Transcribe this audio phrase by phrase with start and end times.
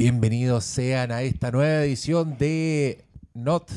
[0.00, 3.04] Bienvenidos sean a esta nueva edición de
[3.34, 3.70] Not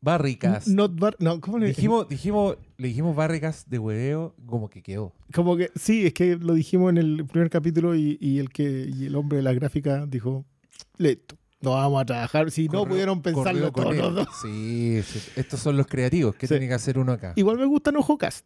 [0.00, 0.66] Barricas.
[0.66, 5.12] Not bar- no, ¿cómo le dijimos, dijimos, le dijimos barricas de hueveo, como que quedó.
[5.32, 8.90] Como que sí, es que lo dijimos en el primer capítulo y, y el que
[8.92, 10.44] y el hombre de la gráfica dijo,
[10.98, 12.50] listo, no vamos a trabajar.
[12.50, 13.98] Si no pudieron pensarlo todos él.
[14.00, 14.28] los dos.
[14.42, 16.34] Sí, sí, estos son los creativos.
[16.34, 16.54] ¿Qué Sí.
[16.54, 17.32] tiene que hacer uno acá?
[17.36, 18.44] Igual me gusta Cast.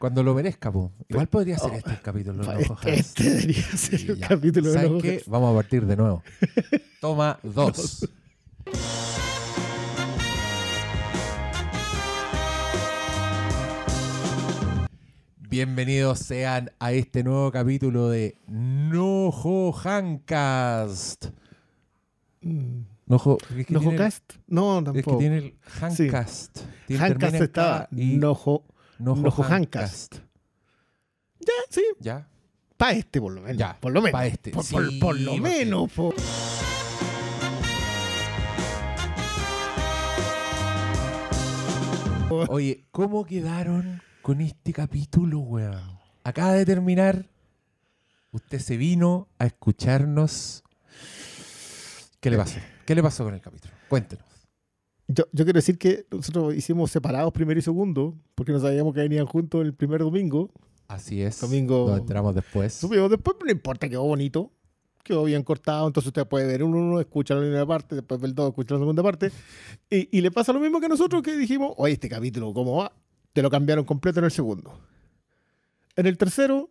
[0.00, 0.92] Cuando lo merezca, po.
[1.10, 2.42] Igual podría ser Oh, este el capítulo.
[2.42, 2.96] de Este, Enojo Hans.
[2.98, 4.28] este debería ser el ya.
[4.28, 5.22] capítulo de ¿Saben Enojo qué?
[5.26, 6.22] Vamos a partir de nuevo.
[7.02, 8.08] Toma dos.
[15.48, 21.26] Bienvenidos sean a este nuevo capítulo de Nojo Hancast.
[22.42, 22.82] Mm.
[23.06, 24.34] Nojo, es que ¿Nojo Cast?
[24.46, 25.18] No, Es que tampoco.
[25.18, 26.60] tiene el Hancast.
[26.98, 27.88] Hancast estaba.
[27.90, 28.64] Y Nojo.
[29.00, 30.16] Nojo Nojo Hancast.
[31.40, 31.82] Ya, sí.
[32.00, 32.28] ¿Ya?
[32.76, 33.56] Para este, por lo menos.
[33.56, 34.12] Ya, por lo menos.
[34.12, 34.50] pa' este.
[34.50, 35.92] Por, Sí, por- por lo porque- menos.
[35.92, 36.14] po.
[42.48, 45.98] Oye, ¿cómo quedaron con este capítulo, weón?
[46.22, 47.28] Acaba de terminar.
[48.30, 50.62] Usted se vino a escucharnos.
[52.20, 52.60] ¿Qué le pasó?
[52.86, 53.74] ¿Qué le pasó con el capítulo?
[53.88, 54.24] Cuéntenos.
[55.12, 59.00] Yo, yo quiero decir que nosotros hicimos separados primero y segundo, porque no sabíamos que
[59.00, 60.50] venían juntos el primer domingo.
[60.88, 61.40] Así es.
[61.40, 62.74] Domingo- Nos enteramos después.
[62.74, 64.52] Supimos después, pero no importa, quedó bonito.
[65.02, 68.28] Quedó bien cortado, entonces usted puede ver uno, uno escucha la primera parte, después ver
[68.28, 69.32] el dos, escucha la segunda parte.
[69.88, 72.76] Y, y le pasa lo mismo que a nosotros que dijimos, oye, este capítulo, ¿cómo
[72.76, 72.92] va?
[73.32, 74.78] Te lo cambiaron completo en el segundo.
[75.96, 76.70] En el tercero,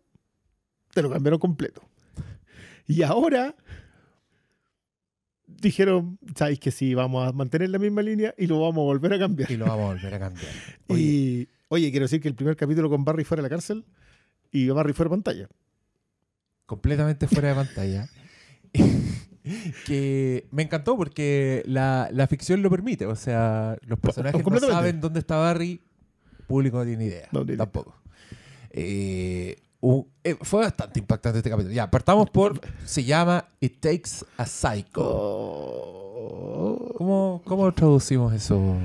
[0.93, 1.81] te lo cambiaron completo.
[2.85, 3.55] Y ahora
[5.61, 9.13] dijeron, sabéis que sí, vamos a mantener la misma línea y lo vamos a volver
[9.13, 9.49] a cambiar.
[9.51, 10.51] Y lo vamos a volver a cambiar.
[10.87, 13.85] Oye, Y, oye, quiero decir que el primer capítulo con Barry fuera de la cárcel
[14.51, 15.49] y Barry fuera de pantalla.
[16.65, 18.09] completamente fuera de pantalla.
[19.85, 23.05] que me encantó porque la, la ficción lo permite.
[23.05, 25.81] O sea, los personajes no saben dónde está Barry,
[26.47, 27.27] público no tiene idea.
[27.31, 27.65] No tiene idea.
[27.65, 27.95] tampoco.
[28.71, 31.73] Eh, un- eh, fue bastante impactante este capítulo.
[31.73, 32.59] Ya, partamos por.
[32.85, 35.01] Se llama It Takes a Psycho.
[35.01, 36.93] Oh.
[36.97, 38.75] ¿Cómo, cómo traducimos eso?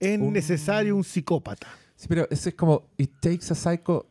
[0.00, 1.66] Es Un- necesario un psicópata.
[1.96, 4.06] Sí, pero eso es como It Takes a Psycho.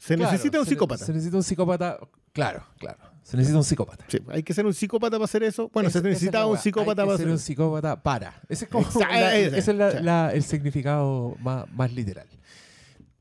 [0.00, 1.04] Se Claro, necesita un se- psicópata.
[1.04, 1.98] Se necesita un psicópata.
[2.32, 2.98] Claro, claro.
[3.22, 4.04] Se necesita un psicópata.
[4.08, 5.68] Sí, hay que ser un psicópata para hacer eso.
[5.72, 8.40] Bueno, se necesitaba un psicópata Hay que para ser hacer un psicópata para.
[8.48, 9.58] Ese es como la- ese.
[9.58, 9.98] ese es la- Sí.
[10.02, 12.26] la- el significado más, más literal.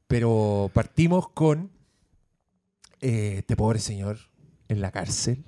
[0.08, 1.70] Pero partimos con
[3.02, 4.18] eh, este pobre señor
[4.68, 5.44] en la cárcel,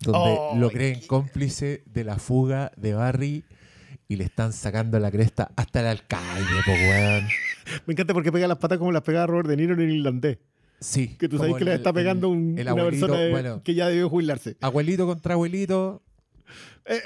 [0.00, 3.44] donde Oh, lo creen qué- cómplice de la fuga de Barry
[4.08, 7.24] y le están sacando la cresta hasta el alcalde, po, weón.
[7.86, 10.38] Me encanta porque pega las patas como las pegaba Robert De Niro en el irlandés.
[10.80, 11.08] Sí.
[11.18, 13.62] Que tú sabes que le está pegando el- un- el una abuelito, persona de- bueno,
[13.62, 14.56] que ya debió jubilarse.
[14.62, 16.02] abuelito contra abuelito.
[16.86, 16.96] Eh,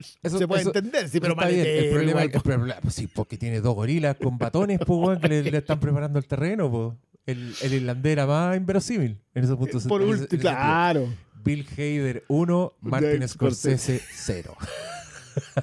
[0.00, 1.66] es Eso- se puede eso- entender, sí, pero está bien.
[1.66, 2.40] El problema, po.
[2.40, 5.80] problema- pues sí, porque tiene dos gorilas con batones, pues, weón, que le, le están
[5.80, 6.94] preparando el terreno, pues.
[7.28, 9.86] El, el irlandés era más inverosímil en esos puntos.
[9.86, 11.08] Por en ese- en último, claro.
[11.44, 14.56] Bill Hader 1, Martin De Scorsese 0.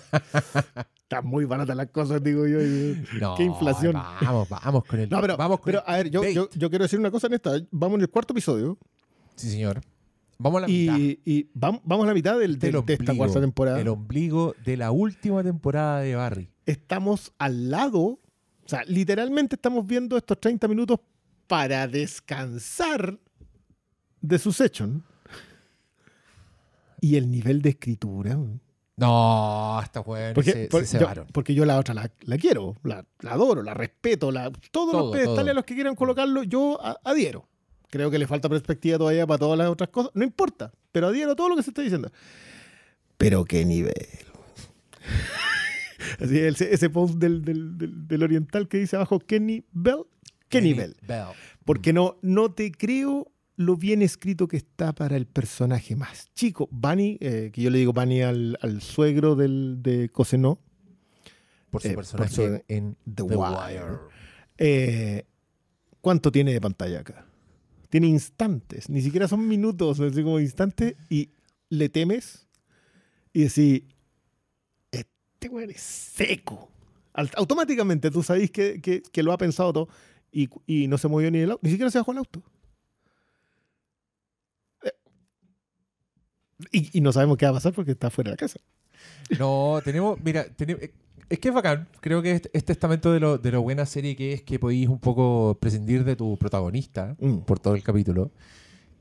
[1.03, 2.61] Están muy baratas las cosas, digo yo.
[2.61, 3.93] y- No, Qué inflación.
[3.93, 5.09] Vamos, vamos con el.
[5.11, 7.27] No, pero, vamos con pero el a ver, yo, yo, yo quiero decir una cosa
[7.27, 7.51] en esta.
[7.71, 8.77] Vamos en el cuarto episodio
[9.35, 9.81] Sí, señor.
[10.37, 10.97] Vamos a la mitad.
[10.97, 13.79] y, y vam- vamos a la mitad del, del del- de esta ombligo, cuarta temporada.
[13.81, 16.49] El ombligo de la última temporada de Barry.
[16.65, 18.19] estamos al lado, o
[18.67, 20.99] sea, literalmente estamos viendo estos 30 minutos
[21.47, 23.19] para descansar
[24.21, 25.03] de su session.
[27.01, 28.37] Y el nivel de escritura.
[28.97, 31.27] No, esta weón Porque, se, por- se yo, cebaron.
[31.33, 35.01] porque yo la otra la, la quiero, la, la adoro, la respeto, la, todos Todo,
[35.01, 37.47] los pedestales a los que quieran colocarlo, yo a- adhiero.
[37.89, 40.11] Creo que le falta perspectiva todavía para todas las otras cosas.
[40.15, 42.09] No importa, pero adhiero a todo lo que se está diciendo.
[43.17, 43.93] Pero qué nivel.
[46.19, 50.03] Así, ese, ese post del, del- del- del oriental que dice abajo Kenny Bell.
[50.49, 50.95] ¿Qué nivel?
[51.07, 51.25] Bell.
[51.63, 56.67] Porque no, no te creo lo bien escrito que está para el personaje más chico.
[56.71, 60.59] Bunny, eh, que yo le digo Bunny al, al suegro del, de Cosenó,
[61.69, 63.83] Por su Eh, por personaje su- en The, The Wire.
[63.83, 63.97] Wire.
[64.57, 65.23] Eh,
[66.01, 67.25] ¿Cuánto tiene de pantalla acá?
[67.89, 71.29] Tiene instantes, ni siquiera son minutos, así como instantes, y
[71.69, 72.47] le temes
[73.33, 73.83] y decís,
[74.91, 76.69] este güey es seco.
[77.13, 79.89] Automáticamente tú sabes que, que- que lo ha pensado todo
[80.41, 82.41] y, y no se movió ni el auto, ni siquiera se bajó el auto.
[84.83, 84.91] Eh,
[86.71, 88.59] Y, y no sabemos qué va a pasar porque está fuera de la casa.
[89.39, 90.83] No, tenemos, mira, tenemos,
[91.29, 91.87] es que es bacán.
[92.01, 94.87] Creo que es, es testamento de lo, de lo buena serie que es que podéis
[94.87, 97.39] un poco prescindir de tu protagonista Mm.
[97.39, 98.31] por todo el capítulo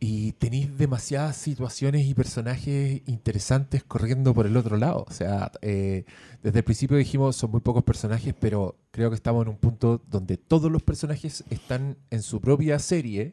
[0.06, 5.06] y tenéis demasiadas situaciones y personajes interesantes corriendo por el otro lado.
[5.08, 6.04] O sea, eh,
[6.42, 10.02] desde el principio dijimos son muy pocos personajes, pero creo que estamos en un punto
[10.10, 13.32] donde todos los personajes están en su propia serie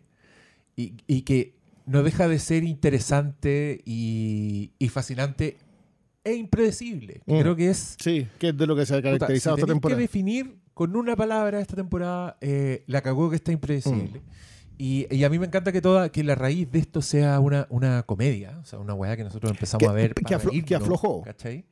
[0.77, 5.57] y, y que no deja de ser interesante y, y fascinante
[6.23, 7.21] e impredecible.
[7.25, 7.39] Mm.
[7.41, 9.73] Creo que es Sí, que es de lo que se ha Puta, caracterizado si esta
[9.73, 9.97] temporada.
[9.97, 14.21] que definir con una palabra esta temporada, eh, la cagó que está impredecible.
[14.21, 14.23] Mm.
[14.83, 17.67] Y, y a mí me encanta que toda que la raíz de esto sea una,
[17.69, 21.21] una comedia, o sea, una weá que nosotros empezamos Que- a ver que aflojó.
[21.21, 21.65] ¿cachai?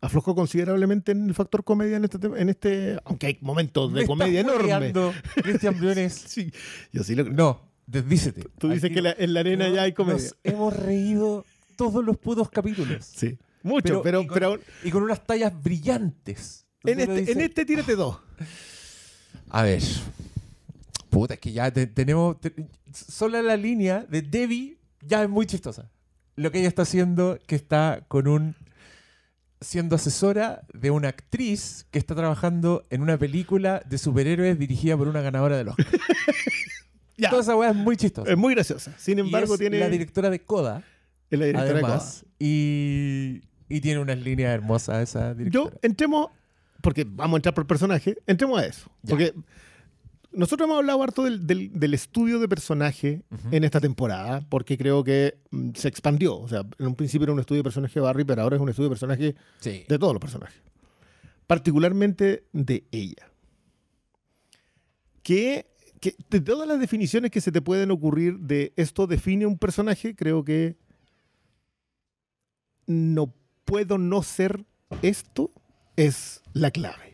[0.00, 4.06] Aflojó considerablemente en el factor comedia en este, en este aunque hay momentos de Me
[4.06, 4.90] comedia enorme.
[5.42, 6.14] Cristian Briones.
[6.26, 6.50] Sí,
[6.92, 7.36] yo sí lo creo.
[7.36, 8.44] No, desdícete.
[8.58, 10.16] Tú dices que la- en la arena ya hay comedia.
[10.22, 11.44] Nos hemos reído
[11.76, 13.04] todos los putos capítulos.
[13.04, 16.64] Sí, mucho, pero, y con, pero y con unas tallas brillantes.
[16.84, 18.16] en, este, en este tírate dos.
[19.50, 19.82] A ver.
[21.14, 22.40] Puta, es que ya te- tenemos.
[22.40, 22.52] te-
[22.92, 25.90] sola la línea de Debbie ya es muy chistosa.
[26.36, 28.54] Lo que ella está haciendo, que está con un.
[29.60, 35.08] siendo asesora de una actriz que está trabajando en una película de superhéroes dirigida por
[35.08, 35.86] una ganadora de Oscar.
[37.16, 38.28] Ya, Toda esa weá es muy chistosa.
[38.28, 38.92] es muy graciosa.
[38.98, 40.82] Sin Y embargo, es tiene la directora de Coda,
[41.30, 42.26] es la directora de además.
[42.40, 45.76] Y, y tiene unas líneas hermosas esa Yo, directora.
[45.82, 46.30] entremos,
[46.82, 48.90] porque vamos a entrar por personaje, entremos a eso.
[49.02, 49.10] Ya.
[49.10, 49.32] Porque
[50.34, 53.48] nosotros hemos hablado harto del, del- del estudio de personaje Ujú.
[53.50, 56.36] en esta temporada, porque creo que mm, se expandió.
[56.38, 58.62] O sea, en un principio era un estudio de personaje de Barry, pero ahora es
[58.62, 59.84] un estudio de personaje Sí.
[59.88, 60.60] de todos los personajes.
[61.46, 63.30] Particularmente de ella.
[65.22, 65.66] Que,
[66.00, 70.14] que de todas las definiciones que se te pueden ocurrir de esto define un personaje,
[70.14, 70.76] creo que
[72.86, 73.32] no
[73.64, 74.64] puedo no ser
[75.02, 75.50] esto
[75.96, 77.13] es la clave.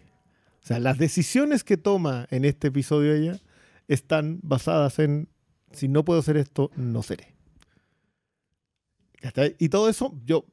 [0.70, 3.40] Sea, las decisiones que toma en este episodio ella
[3.88, 5.28] están basadas en
[5.72, 7.34] si no puedo ser esto, no seré.
[9.58, 10.46] Y todo eso, yo,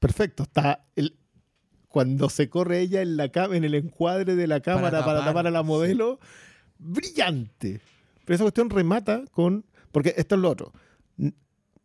[0.00, 1.16] perfecto, está el,
[1.86, 5.46] cuando se corre ella en la en el encuadre de la cámara para tapar, tapar,
[5.46, 5.66] a la sí.
[5.66, 6.18] modelo,
[6.78, 7.80] brillante.
[8.24, 10.72] Pero esa cuestión remata con, porque esto es lo otro,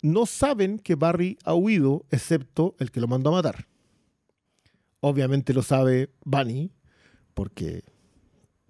[0.01, 3.67] no saben que Barry ha huido, excepto el que lo mandó a matar.
[4.99, 6.71] Obviamente lo sabe Bunny,
[7.37, 7.83] porque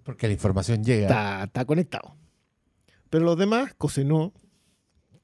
[0.04, 1.06] Porque la información llega.
[1.08, 2.14] está, está conectado.
[3.10, 4.34] Pero los demás, Cosenó,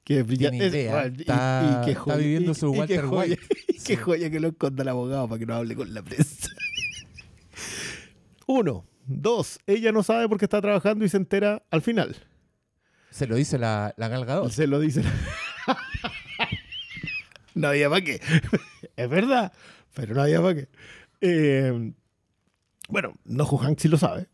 [0.03, 0.65] que brillante.
[0.67, 3.41] idea, es- y- está- y joya- viviendo y- su y qué Walter joya- White.
[3.69, 3.95] y qué Sí.
[3.97, 6.49] joya que lo esconda el abogado para que no hable con la prensa.
[8.47, 8.85] Uno.
[9.07, 9.59] Dos.
[9.67, 12.15] Ella no sabe por qué está trabajando y se entera al final.
[13.11, 14.51] Se lo dice la, la Gal Gadot.
[14.51, 15.03] Se lo dice.
[17.53, 18.19] no había para qué.
[18.95, 19.53] es verdad,
[19.93, 20.67] pero no había para qué.
[21.21, 21.93] Eh,
[22.89, 24.27] bueno, Nojo Hank sí lo sabe.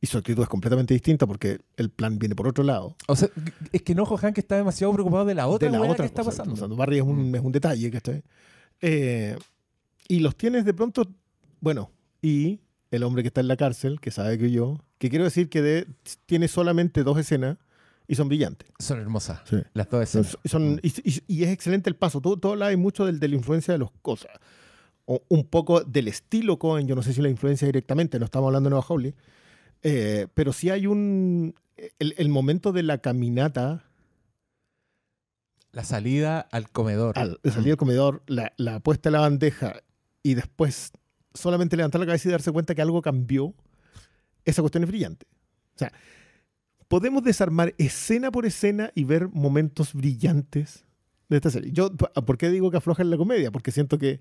[0.00, 2.96] Y su actitud es completamente distinta porque el plan viene por otro lado.
[3.06, 3.28] O sea,
[3.70, 6.24] es que Nojo Hank está demasiado preocupado de la otra de la otra que está
[6.24, 6.42] cosa.
[6.42, 6.54] pasando.
[6.54, 8.24] O sea, Barry es un, es un detalle, ¿cachai?
[8.80, 9.38] Eh,
[10.08, 11.06] y los tienes de pronto,
[11.60, 12.60] bueno, y
[12.90, 15.62] el hombre que está en la cárcel, que sabe que yo, que quiero decir que
[15.62, 15.86] de-
[16.26, 17.58] tiene solamente dos escenas
[18.08, 18.68] y son brillantes.
[18.80, 19.40] Son hermosas.
[19.48, 19.58] Sí.
[19.72, 20.36] Las dos Son- escenas.
[20.46, 22.20] son- y, y- y es excelente el paso.
[22.20, 24.32] Tú, tú hablabas mucho del- de la influencia de los cosas.
[25.04, 26.86] O un poco del estilo Cohen.
[26.86, 29.14] Yo no sé si la influencia directamente, no estamos hablando de Nueva Hawley.
[29.82, 31.54] Eh, pero sí hay un.
[31.98, 33.84] El, el momento de la caminata
[35.72, 37.18] La salida al comedor.
[37.18, 39.82] al de salir al comedor, la, la puesta en la bandeja
[40.22, 40.92] y después
[41.34, 43.54] solamente levantar la cabeza y darse cuenta que algo cambió,
[44.44, 45.26] esa cuestión es brillante.
[45.74, 45.92] O sea,
[46.88, 50.84] podemos desarmar escena por escena y ver momentos brillantes
[51.30, 51.72] de esta serie.
[51.72, 53.50] Yo, ¿por qué digo que afloja en la comedia?
[53.50, 54.20] Porque siento que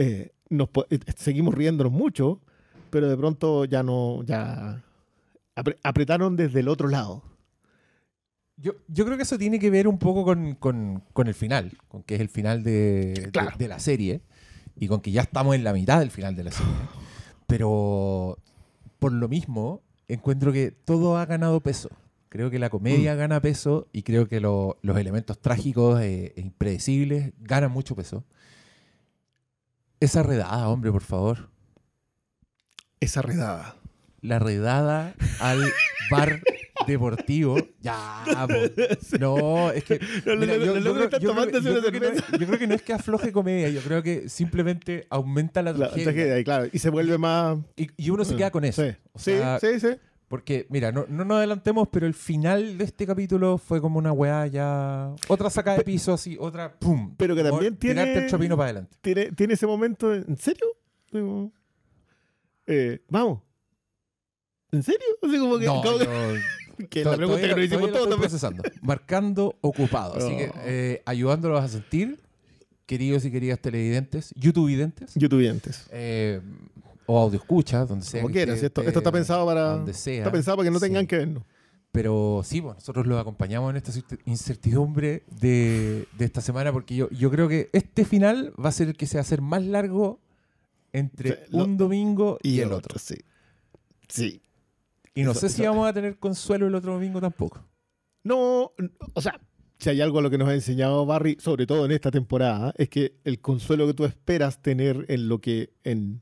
[0.00, 2.40] eh, nos po- eh, seguimos riéndonos mucho,
[2.90, 4.82] pero de pronto ya no, ya
[5.56, 7.22] apre- apretaron desde el otro lado.
[8.56, 11.72] Yo, yo creo que eso tiene que ver un poco con, con- con el final,
[11.88, 13.56] con que es el final de, de- Claro.
[13.56, 14.20] de la serie
[14.76, 16.72] y con que ya estamos en la mitad del final de la serie.
[17.46, 18.38] Pero
[18.98, 21.88] por lo mismo, encuentro que todo ha ganado peso.
[22.28, 26.40] Creo que la comedia gana peso y creo que lo- los elementos trágicos eh, e
[26.42, 28.24] impredecibles ganan mucho peso.
[30.00, 31.50] Esa redada, hombre, por favor.
[33.00, 33.76] Esa redada.
[34.22, 35.62] La redada al
[36.10, 36.42] bar
[36.86, 37.56] deportivo.
[37.80, 38.54] Ya, po.
[39.20, 39.98] no, es que.
[40.26, 41.80] No, no, mira, no, yo- no, yo no, creo- está yo creo- tomándose yo una
[41.80, 41.92] creo
[42.58, 46.04] que no es- que afloje comedia, yo creo que simplemente aumenta la La tragedia.
[46.04, 47.58] tragedia, y claro, y se vuelve más.
[47.76, 48.82] Y, y uno se queda con eso.
[48.84, 49.88] Sí, O sí, sea, sí, sí.
[50.30, 54.12] Porque, mira, no, no nos adelantemos, pero el final de este capítulo fue como una
[54.12, 55.12] weá ya.
[55.26, 57.16] Otra saca de piso así, otra ¡pum!
[57.16, 58.96] Pero que también tiene- Tirarte el chopino para adelante.
[59.00, 60.66] Tiene, tiene ese momento, de, ¿en serio?
[62.66, 63.40] Eh, vamos.
[64.70, 65.00] ¿En serio?
[65.20, 68.16] Así como que, No, como que- yo- Que la pregunta que nos hicimos todos.
[68.18, 68.62] procesando.
[68.82, 70.14] Marcando ocupado.
[70.16, 72.18] Así que eh, ayudándolos a sentir,
[72.86, 75.88] queridos y queridas televidentes, youtubevidentes, YouTubeientes.
[75.90, 76.40] eh,
[77.10, 78.22] o audio escucha, donde sea.
[78.22, 78.62] Como quieras.
[78.62, 79.62] Esto, esto está pensado para.
[79.76, 80.18] donde sea.
[80.18, 81.42] Está pensado para que no tengan que vernos.
[81.92, 86.94] Pero sí, bueno, nosotros los acompañamos en esta cer- incertidumbre de, de esta semana porque
[86.94, 89.40] yo, yo creo que este final va a ser el que se va a hacer
[89.40, 90.20] más largo
[90.92, 92.96] entre lo- un domingo y, el otro.
[92.98, 93.16] Sí.
[94.08, 94.40] Sí.
[95.16, 97.60] Y no Eso- sé si eso- vamos a tener consuelo el otro domingo tampoco.
[98.22, 98.72] No,
[99.14, 99.40] o sea,
[99.78, 102.72] si hay algo a lo que nos ha enseñado Barry, sobre todo en esta temporada,
[102.76, 106.20] es que el consuelo que tú esperas tener en lo que en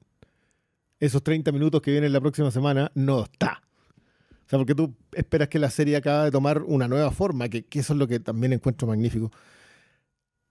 [1.01, 3.63] esos 30 minutos que vienen la próxima semana no está.
[4.47, 7.65] O sea, porque tú esperas que la serie acabe de tomar una nueva forma, que,
[7.65, 9.31] que eso es lo que también encuentro magnífico.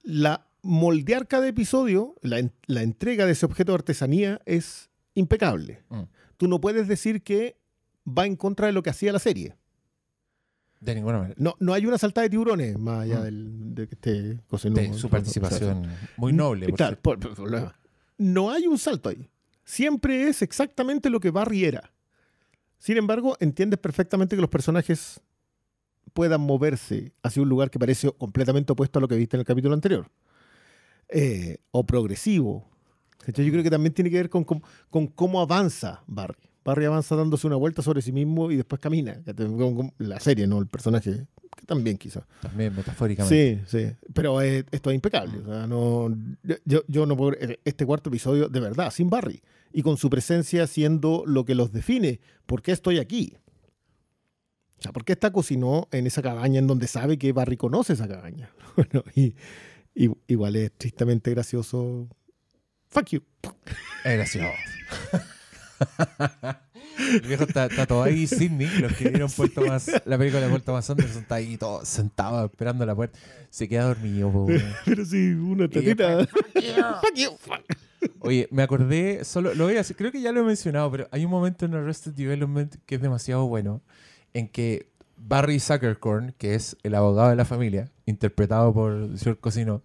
[0.04, 5.84] La moldear cada episodio, la, la entrega de ese objeto de artesanía es impecable.
[5.90, 6.02] Mm.
[6.38, 7.58] Tú no puedes decir que
[8.08, 9.56] va en contra de lo que hacía la serie.
[10.80, 11.36] De ninguna manera.
[11.40, 13.24] No, no hay una saltada de tiburones más allá Mm.
[13.24, 14.12] del, de que esté.
[14.70, 15.88] De su participación
[16.18, 16.68] muy noble.
[16.70, 17.74] por por- por- por-
[18.20, 19.28] no hay un salto ahí.
[19.68, 21.92] Siempre es exactamente lo que Barry era.
[22.80, 25.20] Sin embargo, entiendes perfectamente que los personajes
[26.14, 29.46] puedan moverse hacia un lugar que parece completamente opuesto a lo que viste en el
[29.46, 30.10] capítulo anterior.
[31.10, 32.66] Eh, o progresivo.
[33.26, 33.44] ¿Cachai?
[33.46, 36.50] Yo creo que también tiene que ver con, con- con cómo avanza Barry.
[36.64, 39.22] Barry avanza dándose una vuelta sobre sí mismo y después camina.
[39.98, 40.60] La serie, ¿no?
[40.60, 42.24] El personaje, que también quizás.
[42.42, 43.64] También metafóricamente.
[43.70, 43.96] Sí, sí.
[44.14, 45.40] Pero eh, esto es impecable.
[45.40, 46.16] O sea, no,
[46.66, 47.34] yo, yo no puedo.
[47.34, 49.42] eh, Este cuarto episodio, de verdad, sin Barry.
[49.74, 52.22] Y con su presencia siendo lo que los define.
[52.46, 53.36] ¿Por qué estoy aquí?
[54.80, 57.94] O sea, ¿por qué esta cocinó en esa cabaña en donde sabe que Barry conoce
[57.94, 58.50] esa cabaña?
[58.78, 59.36] Bueno, y,
[59.96, 62.08] y- igual es tristemente gracioso.
[62.90, 63.22] Fuck you.
[64.06, 64.50] Es gracioso.
[67.14, 69.30] El viejo está, está todo ahí, Sidney, los que vieron
[70.06, 73.20] la película de Puerto más Anderson, está ahí todo sentado esperando la puerta.
[73.50, 74.64] Se queda dormido, po, weón.
[74.86, 76.18] Pero sí, una tatita.
[76.18, 77.32] después, Fuck you.
[77.40, 77.62] fuck.
[78.20, 81.08] Oye, me acordé, solo lo voy a decir, creo que ya lo he mencionado, pero
[81.12, 83.82] hay un momento en Arrested Development que es demasiado bueno,
[84.34, 89.40] en que Barry Zuckercorn, que es el abogado de la familia, interpretado por el señor
[89.40, 89.82] Cosino,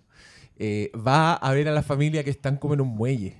[0.57, 3.37] eh, va a ver a la familia que están como en un muelle.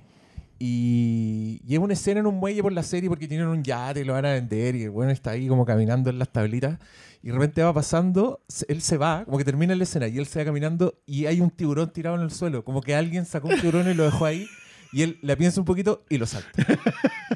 [0.65, 3.99] Y, y es una escena en un muelle por la serie porque tienen un yate
[3.99, 6.79] y lo van a vender y el bueno está ahí como caminando en las tablitas
[7.21, 8.39] y de repente va pasando,
[8.69, 11.41] él se va, como que termina la escena y él se va caminando y hay
[11.41, 14.23] un tiburón tirado en el suelo, como que alguien sacó un tiburón y lo dejó
[14.23, 14.47] ahí
[14.93, 16.49] y él la piensa un poquito y lo salta.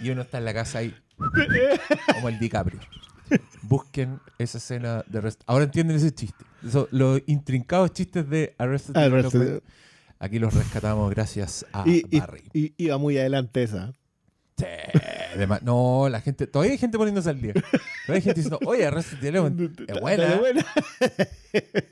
[0.01, 0.95] Y uno está en la casa ahí,
[2.13, 2.79] como el DiCaprio.
[3.63, 5.43] Busquen esa escena de Arrested.
[5.47, 6.45] Ahora entienden ese chiste.
[6.65, 9.63] Eso, los intrincados chistes de Arrested Arrested.
[10.19, 12.43] Aquí los rescatamos gracias a Y, Barry.
[12.53, 13.93] y- iba muy adelante esa.
[14.57, 14.65] Sí,
[15.37, 17.53] dema- no, la gente, todavía hay gente poniéndose al día.
[17.53, 20.41] Todavía hay gente diciendo, oye, Arrested Development es buena.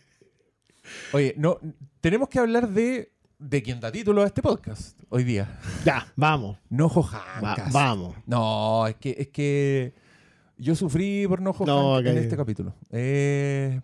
[1.14, 1.60] Oye, no,
[2.02, 5.60] tenemos que hablar de, de quien da título a este podcast hoy día.
[5.86, 6.58] Ya, vamos.
[6.70, 7.72] Nojo Va- Hancas.
[7.72, 8.16] vamos.
[8.26, 9.94] No, es que, es que
[10.58, 12.74] yo sufrí por No, Hank en este capítulo.
[12.92, 13.80] Eh,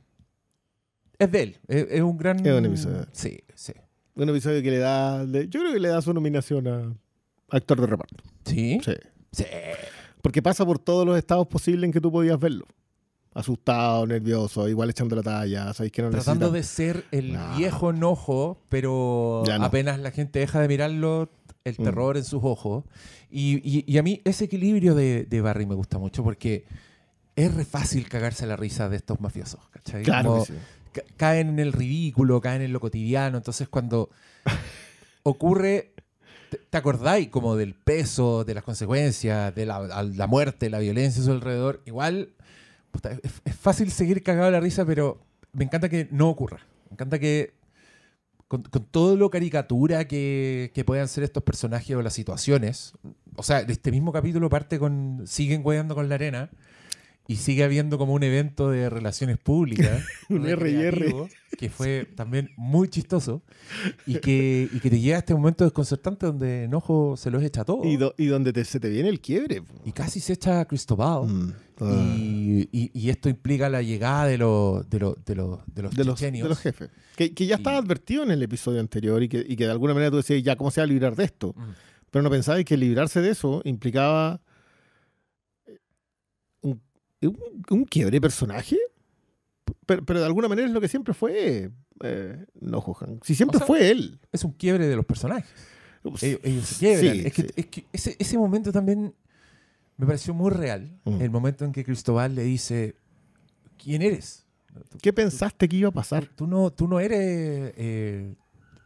[1.17, 1.57] es de él.
[1.67, 2.45] Es, es un gran.
[2.45, 3.05] Es un episodio.
[3.12, 3.74] Sí, sí.
[4.15, 5.24] Un episodio que le da.
[5.24, 6.94] le- yo creo que le da su nominación a
[7.56, 8.24] actor de reparto.
[8.46, 8.80] ¿Sí?
[8.84, 8.94] Sí.
[9.32, 9.46] Sí.
[10.22, 12.65] Porque pasa por todos los estados posibles en que tú podías verlo.
[13.34, 18.60] Asustado, nervioso, igual echando la talla, sabéis que no Tratando de ser el viejo enojo,
[18.68, 19.63] pero no.
[19.63, 21.30] apenas la gente deja de mirarlo,
[21.63, 21.84] el Mm.
[21.84, 22.84] terror en sus ojos.
[23.30, 26.65] Y, y- y a mí ese equilibrio de, de Barry me gusta mucho porque
[27.38, 30.03] es re fácil cagarse la risa de estos mafiosos, ¿cachai?
[30.03, 30.60] Claro Como que sí.
[30.91, 33.38] Ca- caen en el ridículo, caen en lo cotidiano.
[33.38, 34.10] Entonces cuando
[35.24, 35.93] ocurre,
[36.69, 41.31] te, acordáis como del peso, de las consecuencias, de la, muerte, la violencia a su
[41.31, 41.81] alrededor.
[41.86, 42.29] Igual
[42.91, 45.21] puta, es, es fácil seguir cagado la risa, pero
[45.53, 46.60] me encanta que no ocurra.
[46.89, 47.53] Me encanta que
[48.48, 52.93] con, con todo lo caricatura que, que puedan ser estos personajes o las situaciones,
[53.38, 56.50] o sea, este mismo capítulo parte con siguen hueando con la arena
[57.28, 60.92] y sigue habiendo como un evento de relaciones públicas, Un R y R.
[60.92, 63.42] recreativo, que fue también muy chistoso
[64.06, 67.63] y que, y que te llega a este momento desconcertante donde Enojo se los echa
[67.63, 69.62] todo Y, do- y donde te- se te viene el quiebre.
[69.62, 69.75] po.
[69.86, 71.28] y casi se echa a Cristobal.
[71.28, 71.54] Mm.
[72.18, 75.96] Y, y- y esto implica la llegada de los de los de los de los,
[75.96, 76.44] de, los, chechenios.
[76.46, 76.90] de los jefes.
[77.16, 79.94] Que, que ya estaba advertido en el episodio anterior y que, y que de alguna
[79.94, 81.54] manera tú decías, ya, ¿cómo se va a librar de esto?
[81.58, 81.70] Mm.
[82.12, 84.42] Pero no pensabas que librarse de eso implicaba
[87.28, 88.78] un, quiebre de personaje.
[89.86, 91.72] Pero, pero de alguna manera es lo que siempre fue
[92.04, 93.20] eh, no Johan.
[93.24, 94.20] Si siempre O sea, fue él.
[94.32, 95.50] Es un quiebre de los personajes.
[96.04, 96.24] Ups.
[96.24, 97.16] Ellos, ellos se quiebran.
[97.16, 97.50] Sí, es que, sí.
[97.56, 99.13] es que ese, ese momento también
[99.98, 101.00] me pareció muy real.
[101.06, 101.22] Mm.
[101.22, 102.96] El momento en que Cristóbal le dice,
[103.78, 104.46] quién eres.
[104.90, 106.28] Tú- ¿Qué pensaste que iba a pasar?
[106.36, 108.34] Tú no, tú no eres eh,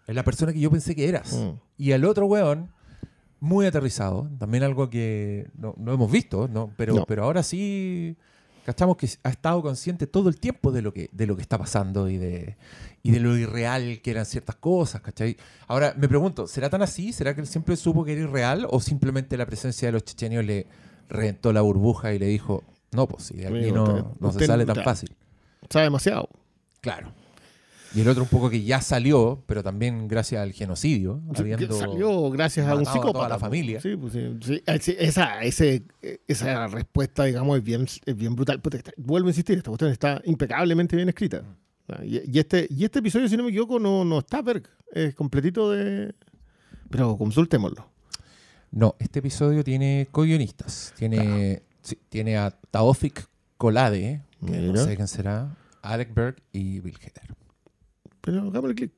[0.08, 1.34] la persona que yo pensé que eras.
[1.34, 1.60] Mm.
[1.78, 2.72] Y el otro weón,
[3.46, 6.72] muy aterrizado, también algo que no, no hemos visto, ¿no?
[6.78, 7.06] Pero, No.
[7.06, 8.16] pero ahora sí
[8.66, 11.58] cachamos que ha estado consciente todo el tiempo de lo que, de lo que está
[11.58, 12.58] pasando y de,
[13.04, 15.38] y de lo irreal que eran ciertas cosas, ¿cachai?
[15.68, 17.14] Ahora, me pregunto, ¿será tan así?
[17.14, 18.68] ¿Será que él siempre supo que era irreal?
[18.72, 20.66] ¿O simplemente la presencia de los chechenios le
[21.08, 24.32] reventó la burbuja y le dijo, no, pues si de aquí Amigo, no, usted- no
[24.32, 25.16] se usted- sale tan fácil?
[25.70, 26.30] Sabe demasiado.
[26.82, 27.12] Claro.
[27.96, 31.74] Y el otro un poco que ya salió, pero también gracias al genocidio, habiendo...
[31.74, 33.30] Salió gracias a un matado a toda psicópata.
[33.30, 33.80] la familia.
[33.80, 34.62] Sí, pues, sí, sí.
[34.66, 35.84] Eh, sí, Esa, ese,
[36.28, 38.62] esa respuesta, digamos, es bien, es bien brutal.
[38.74, 41.44] Está- vuelvo a insistir, esta cuestión está impecablemente bien escrita.
[41.88, 44.64] Ah, Y, y este, y este episodio, si no me equivoco, no, no está Berg.
[44.92, 46.14] Es completito de.
[46.90, 47.88] Pero consultémoslo.
[48.72, 50.94] No, este episodio tiene co-guionistas.
[50.98, 53.26] Tiene, sí, tiene a Taofik
[53.58, 57.36] Kolade, que no sé quién será, Alec Berg y Bill Hader.
[58.26, 58.92] Pero hagámosle clic.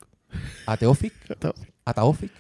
[0.66, 1.14] ¿A Teofik?
[1.30, 1.54] Está-
[1.86, 2.32] ¿A Taofik?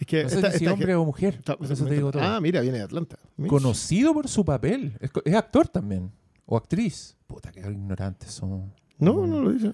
[0.00, 1.40] Es que No sé esta- si esta- hombre o mujer.
[1.44, 2.22] por eso te digo todo.
[2.22, 3.16] Ah, mira, viene de Atlanta.
[3.36, 3.48] Mish.
[3.48, 4.96] Conocido por su papel.
[5.00, 6.10] Es, actor también.
[6.46, 7.16] O actriz.
[7.26, 8.70] Puta, qué ignorantes somos.
[8.98, 9.72] No, no lo dice.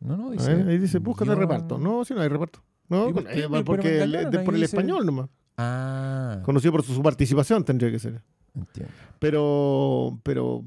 [0.00, 0.54] No, no, dice.
[0.54, 1.78] ver, ahí dice, búscate guión- reparto.
[1.78, 2.62] No, si no hay reparto.
[2.88, 5.30] No, ¿Y por eh, porque el- de- por el dice- español nomás.
[5.56, 8.20] Ah, Conocido por su, su participación tendría que ser.
[8.54, 8.92] entiendo.
[9.18, 10.62] Pero, pero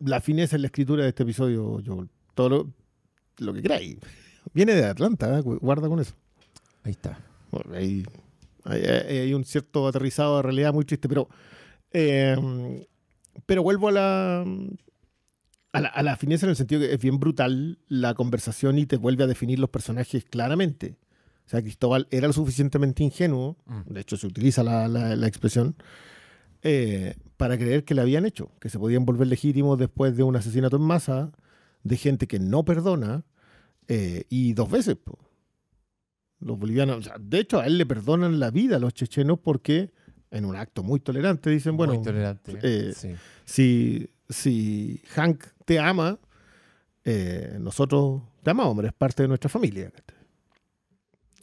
[0.00, 2.70] la fineza en la escritura de este episodio, yo todo lo,
[3.38, 3.96] lo que queráis.
[4.52, 5.42] Viene de Atlanta, ¿eh?
[5.42, 6.14] Gu- guarda con eso.
[6.82, 7.18] Ahí está.
[7.50, 8.04] Bueno, hay,
[8.64, 8.82] hay-
[9.18, 11.28] hay un cierto aterrizado de realidad muy triste, pero,
[11.92, 12.86] eh,
[13.46, 14.44] pero vuelvo a la,
[15.72, 18.86] a la, a la fineza en el sentido que es bien brutal la conversación y
[18.86, 20.96] te vuelve a definir los personajes claramente.
[21.46, 23.92] O sea, Cristóbal era lo suficientemente ingenuo, Mm.
[23.92, 25.74] de hecho se utiliza la, la- la expresión,
[26.62, 30.36] eh, para creer que le habían hecho, que se podían volver legítimos después de un
[30.36, 31.30] asesinato en masa,
[31.84, 33.24] de gente que no perdona,
[33.86, 34.96] eh, y dos veces.
[34.96, 35.18] po.
[36.40, 39.38] Los bolivianos, o sea, de hecho, a él le perdonan la vida a los chechenos
[39.38, 39.92] porque,
[40.30, 42.58] en un acto muy tolerante, dicen, bueno, tolerante.
[42.62, 43.14] eh, sí.
[43.44, 46.18] si, si Hank te ama,
[47.04, 49.92] eh, nosotros te amamos, eres parte de nuestra familia.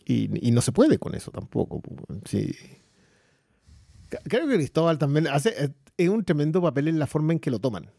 [0.05, 1.79] Y, y no se puede con eso tampoco.
[1.79, 2.51] po, sí.
[4.09, 7.59] Creo que Cristóbal también hace es un tremendo papel en la forma en que lo
[7.59, 7.89] toman.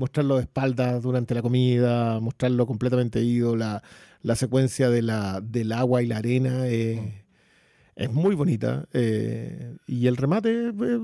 [0.00, 3.82] Mostrarlo de espaldas durante la comida, mostrarlo completamente ido, la,
[4.22, 7.24] la secuencia de la, del agua y la arena eh,
[7.96, 8.88] es muy bonita.
[8.94, 11.00] eh, y el remate eh,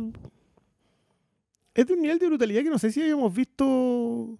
[1.74, 3.66] es de un nivel de brutalidad que no sé si habíamos visto.
[3.66, 4.38] o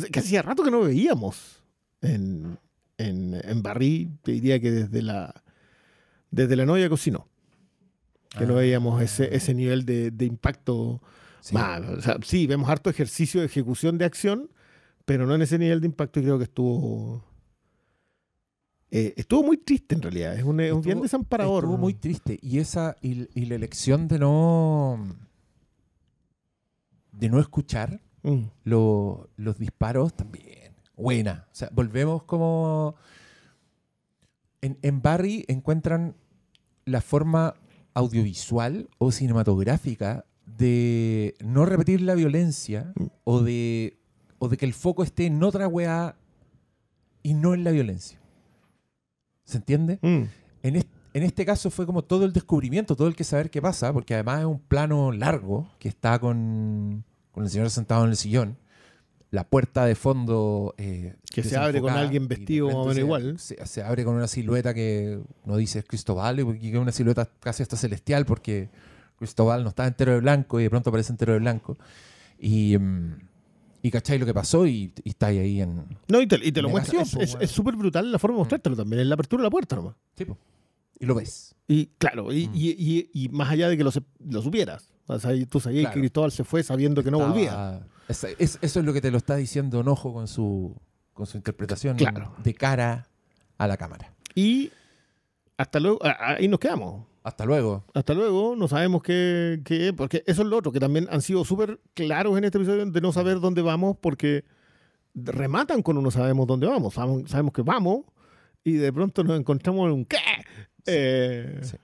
[0.00, 1.62] sea, que hacía rato que no veíamos
[2.02, 2.58] en,
[2.98, 4.10] en, en Barry.
[4.22, 5.32] Te diría que desde la,
[6.30, 7.26] desde la novia cocinó.
[8.38, 11.00] Que no Ah, veíamos ese, ese nivel de, de impacto.
[11.40, 11.54] Sí.
[11.54, 11.80] más.
[11.82, 14.50] O sea, sí, vemos harto ejercicio de ejecución de acción,
[15.04, 16.20] pero no en ese nivel de impacto.
[16.20, 17.24] Y creo que estuvo.
[18.90, 20.34] eh, estuvo muy triste en realidad.
[20.36, 21.64] Es un, un bien desamparador.
[21.64, 22.38] Estuvo muy triste.
[22.42, 25.16] Y esa y, y la elección de no
[27.12, 28.46] de no escuchar Mm.
[28.64, 30.74] lo- los disparos también.
[30.96, 31.46] Buena.
[31.52, 32.96] O sea, volvemos como
[34.60, 36.16] en, en Barry encuentran
[36.84, 37.54] la forma
[37.94, 40.24] audiovisual o cinematográfica
[40.56, 43.04] de no repetir la violencia Mm.
[43.24, 43.98] o de
[44.38, 46.16] o de que el foco esté en otra weá
[47.22, 48.20] y no en la violencia.
[49.44, 49.98] ¿Se entiende?
[50.02, 50.22] Mm.
[50.62, 53.60] En, est- en este caso fue como todo el descubrimiento, todo el que saber qué
[53.60, 58.10] pasa, porque además es un plano largo que está con, con el señor sentado en
[58.10, 58.56] el sillón.
[59.30, 60.74] La puerta de fondo.
[60.78, 63.38] eh, Que se abre con alguien vestido más o menos igual.
[63.38, 66.92] Se, se abre con una silueta que no dice es Cristóbal, y que es una
[66.92, 68.70] silueta casi hasta celestial, porque
[69.18, 71.76] Cristóbal no está entero de blanco y de pronto aparece entero de blanco.
[72.38, 73.18] Y, mm,
[73.82, 75.84] y cachai lo que pasó y, y está ahí, en.
[76.08, 77.02] No, y te, y te lo muestra.
[77.04, 79.76] po, Es- súper brutal la forma de mostrártelo también, en la apertura de la puerta
[79.76, 79.94] nomás.
[80.14, 80.36] Tipo,
[80.98, 81.54] y lo ves.
[81.66, 82.52] Y claro, y, Mm.
[83.12, 84.92] y- más allá de que lo, se- lo supieras.
[85.06, 85.94] O sea, tú sabías Claro.
[85.94, 87.86] que Cristóbal se fue sabiendo que no Estaba- volvía.
[88.08, 90.74] Es- es- eso es lo que te lo está diciendo Enojo con su,
[91.12, 92.34] con su interpretación Claro.
[92.42, 93.08] de cara
[93.58, 94.12] a la cámara.
[94.34, 94.70] Y
[95.56, 97.06] hasta luego, ahí nos quedamos.
[97.28, 97.84] Hasta luego.
[97.94, 101.44] Hasta luego, no sabemos qué, qué- porque eso es lo otro, que también han sido
[101.44, 104.44] súper claros en este episodio de no saber dónde vamos, porque
[105.14, 106.94] rematan con no sabemos dónde vamos.
[106.94, 108.00] Sabemos, sabemos que vamos
[108.64, 110.16] y de pronto nos encontramos en un ¿qué?
[110.86, 111.76] Eh, Sí.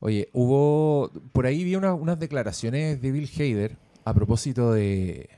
[0.00, 1.10] Oye, hubo.
[1.32, 5.30] Por ahí vi una- unas declaraciones de Bill Hader a propósito de,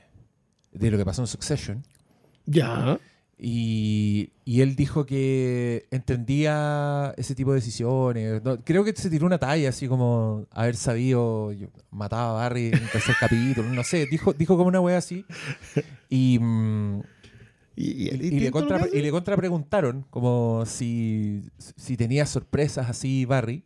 [0.73, 1.83] de lo que pasó en Succession.
[2.45, 2.99] Ya.
[3.37, 8.41] Y, y él dijo que entendía ese tipo de decisiones.
[8.43, 12.67] No, creo que se tiró una talla, así como haber sabido, yo mataba a Barry
[12.67, 15.23] en el tercer capítulo, no sé, dijo, dijo como una wea así.
[16.09, 17.01] Y, mm,
[17.75, 21.43] Y, y- y, le contra, y le contra preguntaron como si,
[21.77, 23.63] si tenía sorpresas así Barry.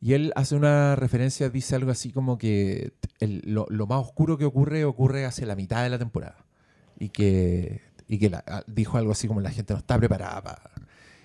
[0.00, 4.38] Y él hace una referencia, dice algo así como que el- lo, lo más oscuro
[4.38, 6.44] que ocurre ocurre hacia la mitad de la temporada.
[6.98, 10.42] Y que, y que la- ah, dijo algo así como la gente no está preparada
[10.42, 10.70] para...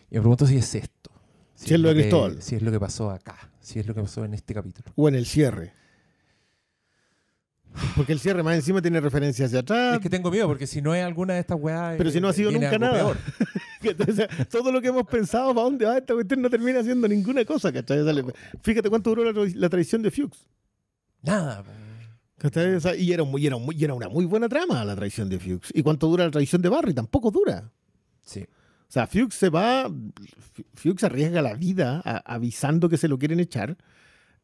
[0.09, 1.11] Y me pregunto si es esto.
[1.55, 2.41] Si es lo de que- Cristóbal.
[2.41, 3.51] Si es lo que pasó acá.
[3.59, 4.91] Si es lo que pasó en este capítulo.
[4.95, 5.73] O en el cierre.
[7.95, 9.95] Porque el cierre más encima tiene referencias hacia atrás.
[9.95, 11.95] Es que tengo miedo porque si no es alguna de estas weas...
[11.97, 12.93] Pero si no ha eh, sido nunca nada.
[12.93, 13.17] peor.
[14.15, 16.41] Sea, todo lo que hemos pensado, ¿para dónde va esta cuestión?
[16.41, 17.99] No termina haciendo ninguna cosa, ¿cachai?
[18.61, 20.47] Fíjate cuánto duró la, la traición de Fuchs.
[21.21, 21.63] Nada.
[22.97, 25.71] Y, era, muy, era, muy, y era una muy buena trama la traición de Fuchs.
[25.73, 26.93] ¿Y cuánto dura la traición de Barry?
[26.93, 27.71] Tampoco dura.
[28.21, 28.41] Sí.
[28.41, 29.91] O sea, Fuchs se va,
[30.75, 33.77] Fuchs arriesga la vida a- avisando que se lo quieren echar.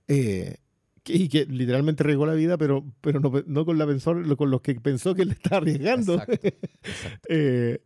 [0.07, 0.57] eh,
[1.05, 4.61] y que literalmente arriesgó la vida, pero, pero no, no con, la pensó, con los
[4.61, 6.13] que pensó que le estaba arriesgando.
[6.13, 7.23] Exacto, exacto.
[7.29, 7.83] Eh,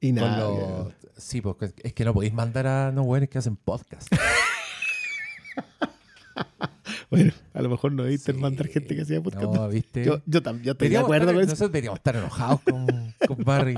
[0.00, 0.38] y nada.
[0.40, 4.08] lo- Sí, porque es que no podéis mandar a no que hacen podcast.
[7.14, 8.38] Bueno, a lo mejor no debiste Sí.
[8.38, 9.44] mandar gente que hacía podcast.
[9.54, 10.04] No, ¿viste?
[10.04, 11.50] Yo, yo también yo estoy de acuerdo estar- con eso.
[11.52, 12.86] Nosotros deberíamos estar enojados con,
[13.26, 13.74] con Barry.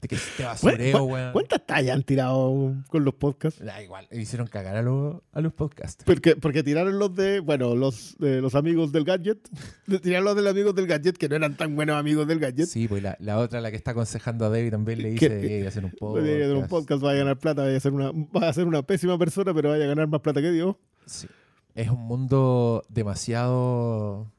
[0.00, 1.32] De que este basureo, weón.
[1.34, 3.62] ¿Cuántas tallas han tirado con los podcasts?
[3.62, 6.04] Da igual, hicieron cagar a, los a los podcasts.
[6.06, 9.46] Porque, porque tiraron los de, bueno, los, de los amigos del gadget.
[10.02, 12.64] Tiraron los de los amigos del gadget que no eran tan buenos amigos del gadget.
[12.66, 15.66] Sí, pues la, la otra, la que está aconsejando a David, también le dice Que-
[15.66, 16.26] hacer un podcast.
[16.26, 18.82] hacer un podcast, vaya a ganar plata, vaya a ser una, vaya a ser una
[18.82, 20.76] pésima persona, pero vaya a ganar más plata que Dios.
[21.04, 21.26] Sí.
[21.74, 24.30] Es un mundo demasiado.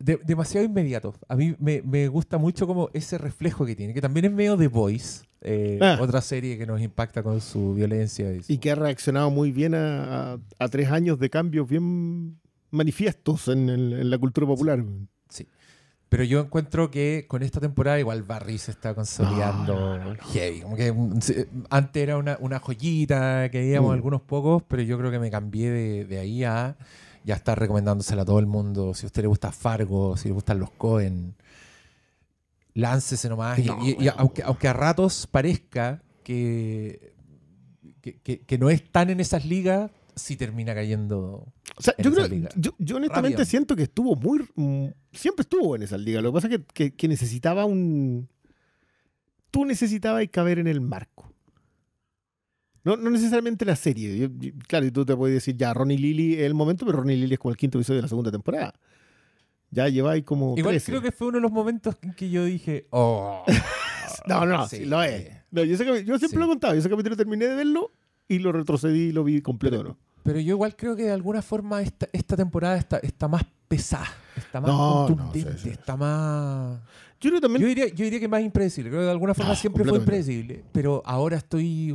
[0.00, 1.12] de- demasiado inmediato.
[1.28, 4.56] A mí me, me gusta mucho como ese reflejo que tiene, que también es medio
[4.56, 5.98] The Voice, eh, Ah.
[6.00, 8.32] otra serie que nos impacta con su violencia.
[8.32, 11.68] Y, su- Y que ha reaccionado muy bien a, a- a tres años de cambios
[11.68, 12.38] bien
[12.70, 14.84] manifiestos en, el- en la cultura popular.
[16.08, 20.14] Pero yo encuentro que con esta temporada igual Barry se está consolidando No, no, no,
[20.14, 20.22] no.
[20.32, 20.60] heavy.
[20.62, 21.18] Como que mm,
[21.68, 23.94] antes era una, una joyita que veíamos Mm.
[23.94, 26.76] algunos pocos, pero yo creo que me cambié de, de ahí a
[27.24, 28.94] ya estar recomendándosela a todo el mundo.
[28.94, 31.34] Si a usted le gusta Fargo, si le gustan los Cohen,
[32.74, 33.58] láncese nomás.
[33.58, 37.12] Y- No, y, aunque, aunque a ratos parezca que,
[38.00, 41.46] que, que- que no es tan en esas ligas, sí termina cayendo.
[41.76, 42.48] O sea, en yo, esa creo, liga.
[42.56, 43.50] yo, yo honestamente Rápido.
[43.50, 44.44] siento que estuvo muy...
[45.18, 46.20] siempre estuvo en esa liga.
[46.20, 48.28] Lo que pasa es que, que- que necesitaba un...
[49.50, 51.32] Tú necesitabas caber en el marco.
[52.84, 54.16] No, no necesariamente la serie.
[54.18, 56.98] Yo- yo- claro, y tú te puedes decir, ya, Ronnie Lily es el momento, pero
[56.98, 58.72] Ronnie Lily es como el quinto episodio de la segunda temporada.
[59.70, 60.92] Ya lleváis como Igual 13.
[60.92, 63.44] creo que fue uno de los momentos en que yo dije, oh.
[64.26, 64.84] No, no, sí, sí.
[64.86, 65.28] lo es.
[65.50, 66.36] No, yo, ese yo siempre Sí.
[66.36, 66.74] lo he contado.
[66.74, 67.92] Yo ese capítulo terminé de verlo
[68.28, 69.82] y lo retrocedí y lo vi completo.
[69.84, 69.98] ¿no?
[70.22, 74.06] Pero yo igual creo que de alguna forma esta, esta temporada está, está más pesada,
[74.36, 75.68] está más No, no, contundente, sí, sí.
[75.70, 76.80] está más...
[77.20, 77.62] Yo creo también...
[77.62, 78.90] Yo diría, yo diría que más impredecible.
[78.90, 80.64] Creo que de alguna forma Ah, siempre fue impredecible.
[80.72, 81.88] Pero ahora estoy...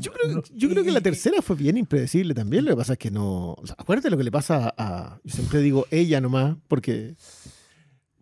[0.00, 2.64] Yo creo, no- yo creo que la tercera fue bien impredecible también.
[2.64, 3.52] Lo que pasa es que no.
[3.54, 5.18] o sea, acuérdate lo que le pasa a.
[5.24, 7.16] Yo siempre digo ella nomás, porque,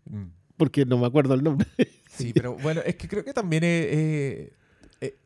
[0.07, 0.25] mm,
[0.57, 1.69] porque no me acuerdo el nombre.
[2.09, 4.53] Sí, pero bueno, es que creo que también es, eh, eh,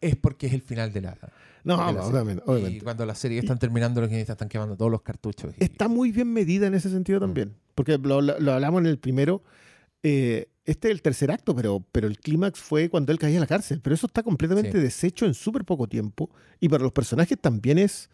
[0.00, 1.16] es porque es el final de la...
[1.62, 2.42] No, de la obviamente.
[2.70, 5.52] Y cuando la serie están terminando, los guionistas están quemando todos los cartuchos.
[5.58, 7.54] y- Está muy bien medida en ese sentido también.
[7.74, 9.42] Porque lo, lo- lo hablamos en el primero.
[10.02, 13.40] eh, este es el tercer acto, pero, pero el clímax fue cuando él caía en
[13.40, 13.80] la cárcel.
[13.82, 14.78] Pero eso está completamente Sí.
[14.78, 16.30] deshecho en súper poco tiempo.
[16.60, 18.08] Y para los personajes también es.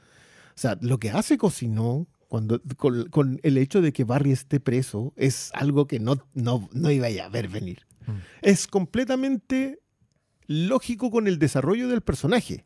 [0.55, 4.59] O sea, lo que hace Cocinó cuando, con, con el hecho de que Barry esté
[4.59, 7.81] preso es algo que no, no, no iba a ver venir.
[8.07, 8.13] Mm.
[8.43, 9.79] Es completamente
[10.47, 12.65] lógico con el desarrollo del personaje.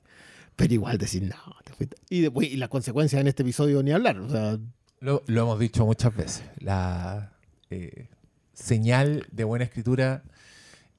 [0.57, 1.97] Pero igual decir, no, te fuiste".
[2.11, 4.19] Y, después, y las consecuencias en este episodio ni hablar.
[4.19, 4.59] O sea,
[5.01, 6.45] Lo, lo hemos dicho muchas veces.
[6.59, 7.33] La
[7.71, 8.09] eh,
[8.53, 10.23] señal de buena escritura,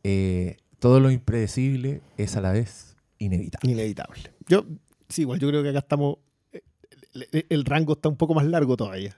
[0.04, 3.72] eh, todo lo impredecible es a la vez inevitable.
[3.72, 4.32] inevitable.
[4.48, 4.66] Yo,
[5.10, 6.18] sí, igual yo creo que acá estamos.
[7.14, 9.16] El, el- el rango está un poco más largo todavía.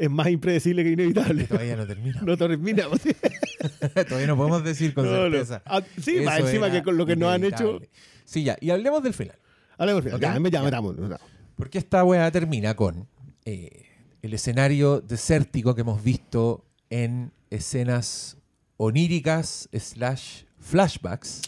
[0.00, 1.44] Es más impredecible que inevitable.
[1.44, 2.20] todavía no termina.
[2.24, 2.84] No termina.
[4.08, 5.22] todavía no podemos decir con No, no.
[5.30, 5.62] certeza.
[5.66, 7.80] Ah, sí, más encima que con lo que nos han hecho.
[8.24, 8.56] Sí, ya.
[8.62, 9.36] Y hablemos del final.
[9.76, 10.16] Hablemos bien.
[10.16, 10.22] Ok.
[10.22, 10.38] Ya,
[10.70, 11.20] ya.
[11.54, 13.06] Porque esta weá termina con
[13.44, 13.84] eh,
[14.22, 18.38] el escenario desértico que hemos visto en escenas
[18.78, 21.42] oníricas slash flashbacks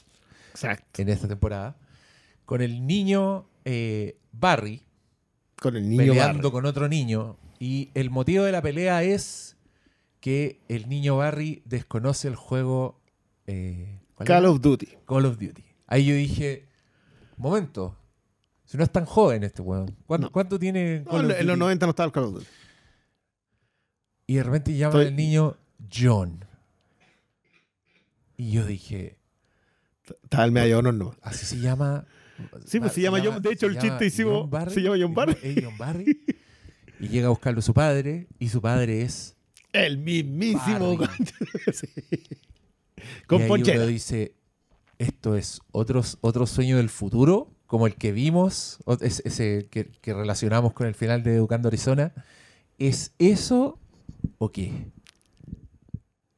[0.51, 1.01] Exacto.
[1.01, 1.77] en esta temporada.
[2.45, 4.83] Con el niño eh, Barry
[5.57, 6.53] Con el niño peleando Barry.
[6.53, 7.39] con otro niño.
[7.63, 9.57] Y el motivo de la pelea es
[10.19, 13.01] que el niño Barry desconoce el juego
[13.47, 14.51] eh, ¿Cuál Call era?
[14.51, 14.89] of Duty.
[15.07, 15.63] Call of Duty.
[15.87, 16.67] Ahí yo dije,
[17.37, 17.97] momento,
[18.65, 19.95] si no es tan joven este weón.
[20.07, 20.33] ¿Cuánto, No.
[20.33, 21.59] cuánto tiene Call en, of en los Duty?
[21.61, 22.47] 90 no estaba el Call of Duty.
[24.27, 25.57] Y de repente llama Estoy- el niño
[25.95, 26.45] John.
[28.37, 29.19] Y yo dije,
[30.25, 31.15] Estaba el de honor no.
[31.23, 32.07] así se llama.
[32.67, 35.61] Sí, pues se llama John- de hecho, el chiste hicimos- se llama John Barry.
[35.63, 36.25] John Barry.
[37.03, 39.37] y llega a buscarlo su padre, y su padre es.
[39.73, 40.97] El mismísimo.
[41.73, 41.87] Sí.
[42.97, 43.79] y Con ahí Ponchera.
[43.79, 44.33] uno dice:
[44.99, 50.73] Esto es otros, otro sueño del futuro, como el que vimos, ese que, que relacionamos
[50.73, 52.13] con el final de Educando Arizona.
[52.79, 53.79] ¿Es eso
[54.39, 54.87] o qué?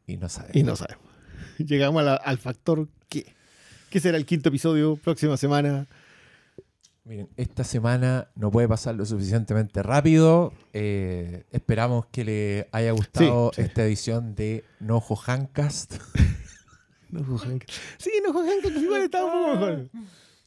[0.07, 0.57] Y no sabemos.
[0.57, 1.05] Y no sabemos.
[1.59, 3.27] Llegamos la- al factor ¿qué?
[3.91, 4.97] ¿Qué será el quinto episodio?
[4.97, 5.87] Próxima semana.
[7.07, 10.55] Miren, esta semana no puede pasar lo suficientemente rápido.
[10.73, 13.67] Eh, esperamos que le haya gustado Sí, sí.
[13.69, 15.95] esta edición de Nojo Handcast.
[17.11, 17.63] No, Hank.
[17.97, 19.89] Sí, no, Hank, que igual estaba un poco mejor.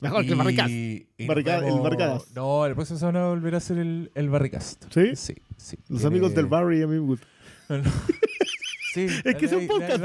[0.01, 0.69] Mejor que el Barricast.
[0.69, 2.21] Y- Barrica- el.
[2.35, 4.83] No, el próximo semana volverá a ser el, el Barricast.
[4.93, 5.15] ¿Sí?
[5.15, 5.77] Sí, sí.
[5.87, 7.29] Los Tiene- amigos del Barry a mí me gustan.
[8.93, 10.03] Sí, Es que es un podcast,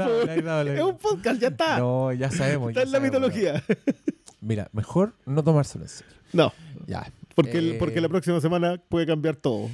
[0.69, 1.79] Es un podcast, ya está.
[1.79, 2.69] No, ya sabemos.
[2.69, 3.29] está ya en la sabemos.
[3.29, 3.63] mitología.
[4.39, 6.13] Mira, mejor no tomárselo en serio.
[6.33, 6.51] No,
[6.87, 7.09] Ya.
[7.35, 9.69] porque, el- Eh, porque la próxima semana puede cambiar todo.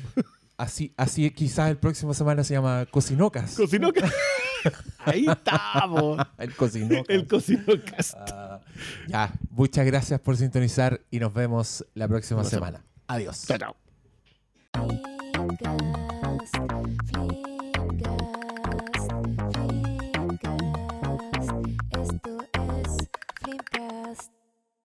[0.58, 3.56] Así, así quizás el próximo semana se llama Cocinocas.
[3.56, 4.10] Cocinoca.
[5.06, 6.20] Ahí estamos.
[6.38, 7.06] el Cocinocas.
[7.08, 8.14] El Cocinocas.
[8.20, 8.60] Ah,
[9.08, 12.52] ya, muchas gracias por sintonizar y nos vemos la próxima vemos.
[12.52, 12.84] semana.
[13.08, 13.46] Adiós.
[13.48, 13.76] Chao, chao.